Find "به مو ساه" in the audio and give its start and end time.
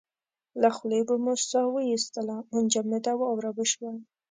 1.07-1.67